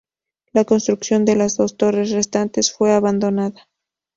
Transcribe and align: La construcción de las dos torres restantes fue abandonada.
La 0.51 0.65
construcción 0.65 1.25
de 1.25 1.35
las 1.35 1.57
dos 1.57 1.77
torres 1.77 2.09
restantes 2.09 2.73
fue 2.73 2.91
abandonada. 2.91 3.69